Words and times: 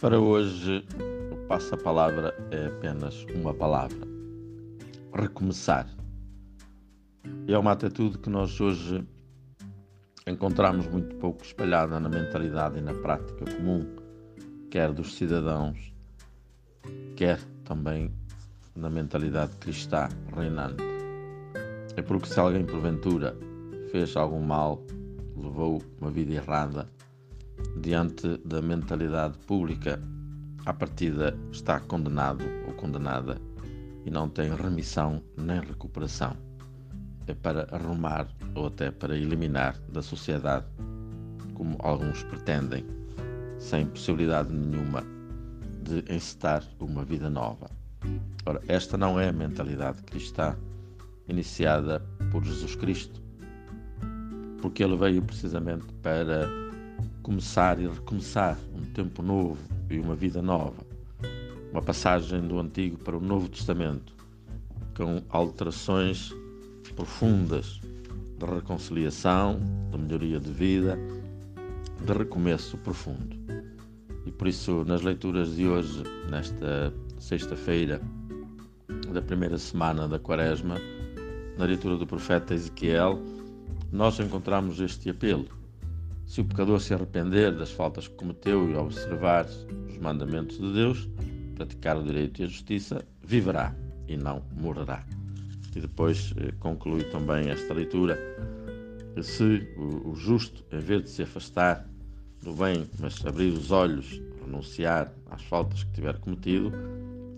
Para 0.00 0.18
hoje, 0.18 0.82
o 1.30 1.46
passa-palavra 1.46 2.34
é 2.50 2.68
apenas 2.68 3.26
uma 3.34 3.52
palavra: 3.52 3.98
recomeçar. 5.12 5.86
É 7.46 7.58
uma 7.58 7.72
atitude 7.72 8.16
que 8.16 8.30
nós 8.30 8.58
hoje 8.62 9.06
encontramos 10.26 10.86
muito 10.86 11.14
pouco 11.16 11.44
espalhada 11.44 12.00
na 12.00 12.08
mentalidade 12.08 12.78
e 12.78 12.80
na 12.80 12.94
prática 12.94 13.44
comum, 13.44 13.80
quer 14.70 14.90
dos 14.90 15.16
cidadãos, 15.16 15.92
quer 17.14 17.38
também 17.62 18.10
na 18.74 18.88
mentalidade 18.88 19.54
cristã 19.58 20.08
reinante. 20.34 20.82
É 21.94 22.00
porque 22.00 22.26
se 22.26 22.40
alguém 22.40 22.64
porventura 22.64 23.36
fez 23.92 24.16
algum 24.16 24.40
mal, 24.40 24.82
levou 25.36 25.82
uma 26.00 26.10
vida 26.10 26.32
errada, 26.32 26.88
diante 27.80 28.38
da 28.44 28.60
mentalidade 28.60 29.38
pública, 29.46 30.00
à 30.66 30.72
partida 30.72 31.36
está 31.50 31.80
condenado 31.80 32.44
ou 32.66 32.74
condenada 32.74 33.40
e 34.04 34.10
não 34.10 34.28
tem 34.28 34.54
remissão 34.54 35.22
nem 35.36 35.60
recuperação. 35.60 36.36
É 37.26 37.34
para 37.34 37.68
arrumar 37.74 38.28
ou 38.54 38.66
até 38.66 38.90
para 38.90 39.16
eliminar 39.16 39.78
da 39.92 40.02
sociedade, 40.02 40.66
como 41.54 41.76
alguns 41.80 42.22
pretendem, 42.24 42.84
sem 43.58 43.86
possibilidade 43.86 44.52
nenhuma 44.52 45.04
de 45.82 46.04
encetar 46.12 46.64
uma 46.78 47.04
vida 47.04 47.30
nova. 47.30 47.70
Ora, 48.46 48.60
esta 48.68 48.96
não 48.96 49.20
é 49.20 49.28
a 49.28 49.32
mentalidade 49.32 50.02
cristã 50.02 50.56
iniciada 51.28 52.00
por 52.30 52.44
Jesus 52.44 52.74
Cristo, 52.74 53.22
porque 54.60 54.82
ele 54.82 54.96
veio 54.96 55.22
precisamente 55.22 55.86
para 56.02 56.48
começar 57.22 57.78
e 57.78 57.86
recomeçar 57.86 58.58
um 58.74 58.82
tempo 58.92 59.22
novo 59.22 59.58
e 59.90 59.98
uma 59.98 60.14
vida 60.14 60.40
nova. 60.40 60.84
Uma 61.70 61.82
passagem 61.82 62.40
do 62.46 62.58
Antigo 62.58 62.98
para 62.98 63.16
o 63.16 63.20
Novo 63.20 63.48
Testamento, 63.48 64.14
com 64.96 65.22
alterações 65.28 66.34
profundas 66.96 67.80
de 68.38 68.46
reconciliação, 68.46 69.60
de 69.90 69.98
melhoria 69.98 70.40
de 70.40 70.50
vida, 70.50 70.98
de 72.04 72.12
recomeço 72.12 72.76
profundo. 72.78 73.36
E 74.26 74.32
por 74.32 74.48
isso, 74.48 74.84
nas 74.84 75.02
leituras 75.02 75.54
de 75.54 75.66
hoje, 75.66 76.02
nesta 76.28 76.92
sexta-feira 77.18 78.00
da 79.12 79.20
primeira 79.20 79.58
semana 79.58 80.08
da 80.08 80.18
Quaresma, 80.18 80.76
na 81.58 81.64
leitura 81.66 81.96
do 81.96 82.06
profeta 82.06 82.54
Ezequiel, 82.54 83.20
nós 83.92 84.18
encontramos 84.18 84.80
este 84.80 85.10
apelo 85.10 85.59
se 86.30 86.40
o 86.40 86.44
pecador 86.44 86.80
se 86.80 86.94
arrepender 86.94 87.56
das 87.56 87.72
faltas 87.72 88.06
que 88.06 88.14
cometeu 88.14 88.70
e 88.70 88.76
observar 88.76 89.46
os 89.88 89.98
mandamentos 89.98 90.58
de 90.58 90.72
Deus, 90.72 91.08
praticar 91.56 91.96
o 91.96 92.04
direito 92.04 92.40
e 92.40 92.44
a 92.44 92.46
justiça, 92.46 93.04
viverá 93.20 93.74
e 94.06 94.16
não 94.16 94.40
morrerá. 94.52 95.04
E 95.74 95.80
depois 95.80 96.32
eh, 96.36 96.52
conclui 96.60 97.02
também 97.02 97.50
esta 97.50 97.74
leitura 97.74 98.16
se 99.20 99.66
o 99.76 100.14
justo, 100.14 100.64
em 100.70 100.78
vez 100.78 101.02
de 101.02 101.10
se 101.10 101.22
afastar 101.24 101.84
do 102.44 102.52
bem, 102.52 102.88
mas 103.00 103.26
abrir 103.26 103.52
os 103.52 103.72
olhos, 103.72 104.22
renunciar 104.44 105.12
às 105.32 105.42
faltas 105.42 105.82
que 105.82 105.94
tiver 105.94 106.16
cometido, 106.18 106.72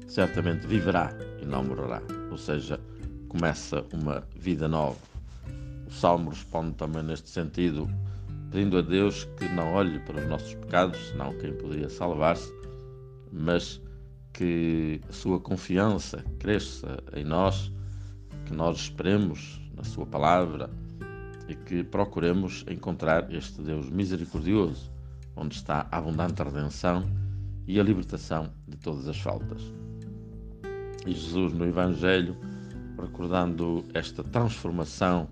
certamente 0.06 0.66
viverá 0.66 1.16
e 1.40 1.46
não 1.46 1.64
morrerá. 1.64 2.02
Ou 2.30 2.36
seja, 2.36 2.78
começa 3.26 3.86
uma 3.94 4.22
vida 4.36 4.68
nova. 4.68 4.98
O 5.86 5.90
Salmo 5.90 6.28
responde 6.28 6.74
também 6.74 7.02
neste 7.02 7.30
sentido 7.30 7.88
pedindo 8.52 8.76
a 8.76 8.82
Deus 8.82 9.24
que 9.38 9.48
não 9.48 9.72
olhe 9.72 9.98
para 10.00 10.20
os 10.20 10.28
nossos 10.28 10.54
pecados, 10.54 11.08
senão 11.08 11.32
quem 11.38 11.54
poderia 11.54 11.88
salvar-se, 11.88 12.52
mas 13.32 13.80
que 14.34 15.00
a 15.08 15.12
sua 15.12 15.40
confiança 15.40 16.22
cresça 16.38 17.02
em 17.14 17.24
nós, 17.24 17.72
que 18.44 18.52
nós 18.52 18.76
esperemos 18.76 19.58
na 19.74 19.82
sua 19.82 20.04
palavra 20.04 20.68
e 21.48 21.54
que 21.54 21.82
procuremos 21.82 22.62
encontrar 22.68 23.32
este 23.32 23.62
Deus 23.62 23.88
misericordioso, 23.88 24.92
onde 25.34 25.54
está 25.54 25.86
a 25.90 25.96
abundante 25.96 26.42
redenção 26.42 27.04
e 27.66 27.80
a 27.80 27.82
libertação 27.82 28.52
de 28.68 28.76
todas 28.76 29.08
as 29.08 29.18
faltas. 29.18 29.62
E 31.06 31.12
Jesus 31.12 31.54
no 31.54 31.64
Evangelho, 31.64 32.36
recordando 33.00 33.82
esta 33.94 34.22
transformação 34.22 35.26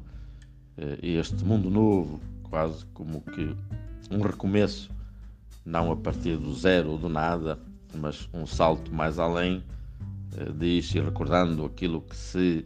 eh, 0.79 0.99
e 1.03 1.17
este 1.17 1.45
mundo 1.45 1.71
novo 1.71 2.19
quase 2.51 2.85
como 2.87 3.21
que 3.23 3.57
um 4.11 4.21
recomeço, 4.21 4.91
não 5.65 5.93
a 5.93 5.97
partir 5.97 6.37
do 6.37 6.53
zero 6.53 6.91
ou 6.91 6.99
do 6.99 7.09
nada, 7.09 7.59
mas 7.95 8.29
um 8.35 8.45
salto 8.45 8.93
mais 8.93 9.19
além, 9.19 9.63
eh, 10.37 10.53
diz 10.59 10.93
e 10.95 11.01
recordando 11.01 11.65
aquilo 11.65 12.01
que 12.03 12.17
se 12.17 12.65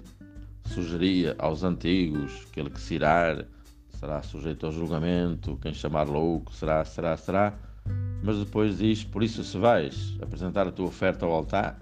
sugeria 0.66 1.36
aos 1.38 1.62
antigos, 1.62 2.46
aquele 2.50 2.70
que 2.70 2.80
se 2.80 2.94
irá 2.94 3.44
será 3.98 4.22
sujeito 4.22 4.66
ao 4.66 4.72
julgamento, 4.72 5.58
quem 5.62 5.72
chamar 5.72 6.08
louco 6.08 6.52
será, 6.52 6.84
será, 6.84 7.16
será. 7.16 7.54
Mas 8.22 8.38
depois 8.38 8.78
diz: 8.78 9.04
Por 9.04 9.22
isso, 9.22 9.44
se 9.44 9.56
vais 9.58 10.16
apresentar 10.20 10.66
a 10.66 10.72
tua 10.72 10.86
oferta 10.86 11.24
ao 11.24 11.32
altar, 11.32 11.78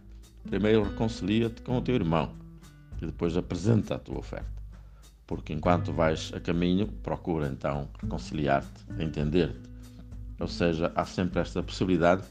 primeiro 0.49 0.83
reconcilia-te 0.83 1.63
com 1.63 1.79
o 1.79 1.81
teu 1.81 1.95
irmão 1.95 2.33
e 3.01 3.07
depois 3.07 3.37
apresenta 3.37 3.95
a 3.95 3.99
tua 3.99 4.19
oferta 4.19 4.62
porque 5.33 5.55
enquanto 5.55 5.95
vais 5.95 6.31
a 6.35 6.41
caminho, 6.41 6.87
procura 7.03 7.47
então 7.47 7.89
reconciliar-te, 8.03 8.85
entender-te. 9.03 9.59
Ou 10.39 10.47
seja, 10.47 10.93
há 10.95 11.07
sempre 11.07 11.41
esta 11.41 11.63
possibilidade, 11.63 12.23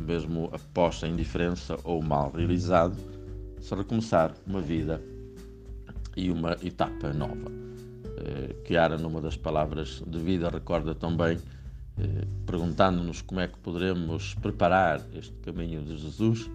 mesmo 0.00 0.48
após 0.52 1.02
a 1.02 1.08
indiferença 1.08 1.76
ou 1.82 1.98
o 1.98 2.04
mal 2.04 2.30
realizado, 2.30 2.96
se 3.60 3.74
recomeçar 3.74 4.32
uma 4.46 4.60
vida 4.60 5.02
e 6.16 6.30
uma 6.30 6.56
etapa 6.62 7.12
nova. 7.12 7.50
Eh, 8.18 8.54
Chiara, 8.64 8.96
numa 8.96 9.20
das 9.20 9.36
palavras 9.36 10.00
de 10.06 10.18
vida, 10.20 10.48
recorda 10.48 10.94
também, 10.94 11.38
eh, 11.98 12.26
perguntando-nos 12.46 13.22
como 13.22 13.40
é 13.40 13.48
que 13.48 13.58
poderemos 13.58 14.34
preparar 14.34 15.04
este 15.12 15.34
caminho 15.40 15.82
de 15.82 15.96
Jesus 15.96 16.48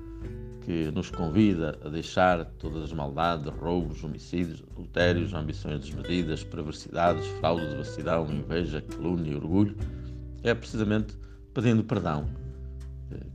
que 0.62 0.92
nos 0.92 1.10
convida 1.10 1.78
a 1.84 1.90
deixar 1.90 2.46
todas 2.60 2.84
as 2.84 2.94
maldades, 2.94 3.52
roubos, 3.54 4.04
homicídios, 4.04 4.64
adultérios, 4.72 5.34
ambições 5.34 5.80
desmedidas, 5.82 6.44
perversidades, 6.44 7.26
fraudes, 7.40 7.74
vacilão, 7.74 8.28
inveja, 8.32 8.82
calúnia 8.82 9.32
e 9.32 9.36
orgulho, 9.36 9.76
é 10.44 10.54
precisamente 10.54 11.18
pedindo 11.54 11.84
perdão. 11.84 12.26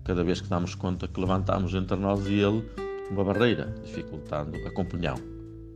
Cada 0.05 0.25
vez 0.25 0.41
que 0.41 0.49
damos 0.49 0.75
conta 0.75 1.07
que 1.07 1.21
levantamos 1.21 1.75
entre 1.75 1.97
nós 1.97 2.27
e 2.27 2.35
Ele 2.35 2.65
uma 3.11 3.25
barreira, 3.25 3.75
dificultando 3.85 4.57
a 4.67 4.71
comunhão, 4.71 5.17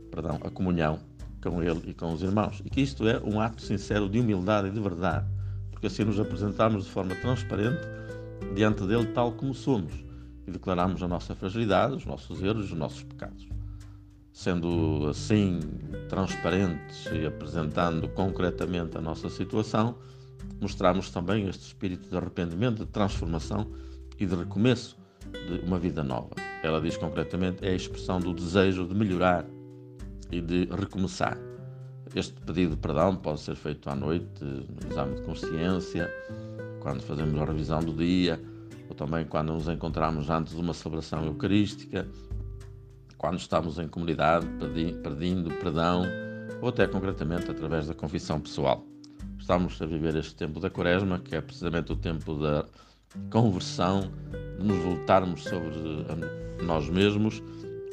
perdão, 0.09 0.39
a 0.43 0.49
comunhão 0.49 0.99
com 1.43 1.61
Ele 1.61 1.81
e 1.85 1.93
com 1.93 2.13
os 2.13 2.21
irmãos. 2.21 2.61
E 2.65 2.69
que 2.69 2.81
isto 2.81 3.07
é 3.07 3.19
um 3.19 3.39
ato 3.39 3.61
sincero 3.61 4.09
de 4.09 4.19
humildade 4.19 4.67
e 4.69 4.71
de 4.71 4.79
verdade, 4.79 5.25
porque 5.69 5.87
assim 5.87 6.03
nos 6.03 6.19
apresentamos 6.19 6.85
de 6.85 6.91
forma 6.91 7.15
transparente 7.15 7.81
diante 8.55 8.85
dele 8.85 9.05
tal 9.07 9.31
como 9.33 9.53
somos 9.53 10.10
e 10.47 10.51
declaramos 10.51 11.01
a 11.03 11.07
nossa 11.07 11.35
fragilidade, 11.35 11.95
os 11.95 12.05
nossos 12.05 12.41
erros, 12.41 12.65
os 12.71 12.77
nossos 12.77 13.03
pecados. 13.03 13.47
Sendo 14.31 15.07
assim 15.09 15.59
transparentes 16.09 17.05
e 17.11 17.25
apresentando 17.25 18.07
concretamente 18.09 18.97
a 18.97 19.01
nossa 19.01 19.29
situação, 19.29 19.97
mostramos 20.59 21.09
também 21.09 21.47
este 21.47 21.67
espírito 21.67 22.09
de 22.09 22.17
arrependimento, 22.17 22.85
de 22.85 22.91
transformação 22.91 23.67
e 24.19 24.25
de 24.25 24.35
recomeço 24.35 24.97
de 25.47 25.65
uma 25.65 25.77
vida 25.77 26.03
nova. 26.03 26.31
Ela 26.63 26.79
diz 26.81 26.97
concretamente 26.97 27.65
é 27.65 27.71
a 27.71 27.75
expressão 27.75 28.19
do 28.19 28.33
desejo 28.33 28.87
de 28.87 28.95
melhorar 28.95 29.45
e 30.31 30.39
de 30.39 30.65
recomeçar. 30.65 31.37
Este 32.15 32.33
pedido 32.41 32.71
de 32.71 32.77
perdão 32.77 33.15
pode 33.15 33.39
ser 33.39 33.55
feito 33.55 33.89
à 33.89 33.95
noite, 33.95 34.43
no 34.43 34.91
exame 34.91 35.15
de 35.15 35.21
consciência, 35.21 36.09
quando 36.81 37.01
fazemos 37.01 37.39
a 37.39 37.45
revisão 37.45 37.79
do 37.79 37.93
dia, 37.93 38.39
ou 38.91 38.95
também 38.95 39.25
quando 39.25 39.53
nos 39.53 39.69
encontramos 39.69 40.29
antes 40.29 40.53
de 40.53 40.59
uma 40.59 40.73
celebração 40.73 41.25
eucarística, 41.25 42.05
quando 43.17 43.39
estamos 43.39 43.79
em 43.79 43.87
comunidade 43.87 44.45
pedindo 45.01 45.49
perdão, 45.49 46.03
ou 46.61 46.67
até 46.67 46.85
concretamente 46.85 47.49
através 47.49 47.87
da 47.87 47.93
confissão 47.93 48.41
pessoal. 48.41 48.85
Estamos 49.39 49.81
a 49.81 49.85
viver 49.85 50.15
este 50.17 50.35
tempo 50.35 50.59
da 50.59 50.69
Quaresma, 50.69 51.19
que 51.19 51.33
é 51.33 51.39
precisamente 51.39 51.93
o 51.93 51.95
tempo 51.95 52.35
da 52.35 52.65
conversão, 53.29 54.11
de 54.59 54.65
nos 54.65 54.77
voltarmos 54.83 55.43
sobre 55.43 55.71
nós 56.65 56.89
mesmos, 56.89 57.41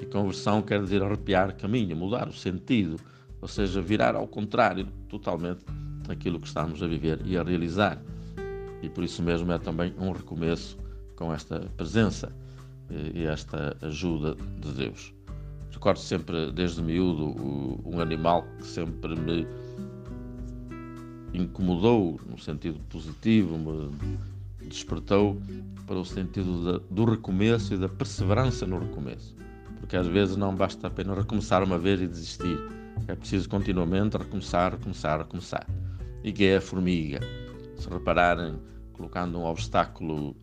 e 0.00 0.06
conversão 0.06 0.60
quer 0.60 0.82
dizer 0.82 1.00
arrepiar 1.00 1.56
caminho, 1.56 1.96
mudar 1.96 2.28
o 2.28 2.32
sentido, 2.32 2.96
ou 3.40 3.46
seja, 3.46 3.80
virar 3.80 4.16
ao 4.16 4.26
contrário 4.26 4.88
totalmente 5.08 5.64
daquilo 6.08 6.40
que 6.40 6.48
estamos 6.48 6.82
a 6.82 6.88
viver 6.88 7.20
e 7.24 7.38
a 7.38 7.42
realizar. 7.44 8.02
E 8.82 8.88
por 8.88 9.04
isso 9.04 9.22
mesmo 9.22 9.52
é 9.52 9.58
também 9.58 9.94
um 9.98 10.10
recomeço 10.10 10.76
com 11.18 11.34
esta 11.34 11.58
presença 11.76 12.32
e 13.12 13.24
esta 13.24 13.76
ajuda 13.82 14.36
de 14.60 14.72
Deus. 14.72 15.12
Recordo 15.72 15.98
sempre, 15.98 16.52
desde 16.52 16.80
miúdo, 16.80 17.34
um 17.84 18.00
animal 18.00 18.44
que 18.58 18.64
sempre 18.64 19.16
me 19.18 19.46
incomodou, 21.34 22.20
no 22.24 22.38
sentido 22.38 22.78
positivo, 22.88 23.58
me 23.58 24.18
despertou 24.68 25.36
para 25.86 25.96
o 25.96 26.04
sentido 26.04 26.78
do 26.88 27.04
recomeço 27.04 27.74
e 27.74 27.78
da 27.78 27.88
perseverança 27.88 28.64
no 28.64 28.78
recomeço. 28.78 29.34
Porque 29.80 29.96
às 29.96 30.06
vezes 30.06 30.36
não 30.36 30.54
basta 30.54 30.86
apenas 30.86 31.18
recomeçar 31.18 31.64
uma 31.64 31.78
vez 31.78 32.00
e 32.00 32.06
desistir. 32.06 32.58
É 33.08 33.14
preciso 33.14 33.48
continuamente 33.48 34.16
recomeçar, 34.16 34.72
recomeçar, 34.72 35.18
recomeçar. 35.18 35.66
E 36.22 36.32
que 36.32 36.44
é 36.44 36.56
a 36.56 36.60
formiga. 36.60 37.20
Se 37.76 37.88
repararem, 37.88 38.58
colocando 38.92 39.38
um 39.38 39.44
obstáculo 39.44 40.36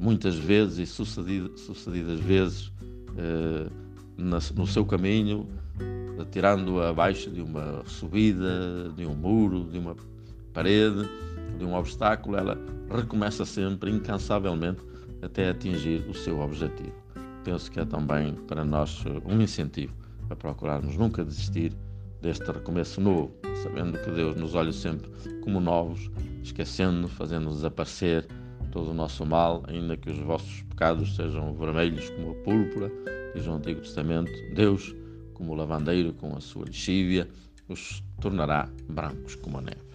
muitas 0.00 0.36
vezes 0.36 0.78
e 0.78 0.86
sucedidas, 0.86 2.20
vezes 2.20 2.72
eh, 3.16 3.68
no 4.16 4.66
seu 4.66 4.84
caminho, 4.84 5.48
tirando-o 6.30 6.82
abaixo 6.82 7.30
de 7.30 7.40
uma 7.40 7.82
subida, 7.86 8.92
de 8.96 9.06
um 9.06 9.14
muro, 9.14 9.64
de 9.64 9.78
uma 9.78 9.96
parede, 10.52 11.08
de 11.58 11.64
um 11.64 11.74
obstáculo, 11.74 12.36
ela 12.36 12.58
recomeça 12.90 13.44
sempre, 13.44 13.90
incansavelmente, 13.90 14.80
até 15.22 15.50
atingir 15.50 16.04
o 16.08 16.14
seu 16.14 16.40
objetivo. 16.40 16.92
Penso 17.44 17.70
que 17.70 17.80
é 17.80 17.84
também 17.84 18.34
para 18.46 18.64
nós 18.64 19.04
um 19.24 19.40
incentivo 19.40 19.94
a 20.30 20.36
procurarmos 20.36 20.96
nunca 20.96 21.24
desistir 21.24 21.72
deste 22.20 22.44
recomeço 22.50 23.00
novo, 23.00 23.32
sabendo 23.62 23.98
que 23.98 24.10
Deus 24.10 24.36
nos 24.36 24.54
olha 24.54 24.72
sempre 24.72 25.08
como 25.42 25.60
novos, 25.60 26.10
esquecendo, 26.42 27.08
fazendo 27.08 27.50
desaparecer 27.50 28.26
todo 28.70 28.90
o 28.90 28.94
nosso 28.94 29.24
mal, 29.24 29.62
ainda 29.66 29.96
que 29.96 30.10
os 30.10 30.18
vossos 30.18 30.62
pecados 30.62 31.14
sejam 31.16 31.54
vermelhos 31.54 32.08
como 32.10 32.32
a 32.32 32.34
púrpura, 32.36 32.90
diz 33.34 33.46
o 33.46 33.52
Antigo 33.52 33.80
Testamento, 33.80 34.32
Deus, 34.54 34.94
como 35.34 35.52
o 35.52 35.54
lavandeiro 35.54 36.12
com 36.14 36.36
a 36.36 36.40
sua 36.40 36.64
lexívia, 36.64 37.28
os 37.68 38.02
tornará 38.20 38.68
brancos 38.88 39.34
como 39.36 39.58
a 39.58 39.62
neve. 39.62 39.88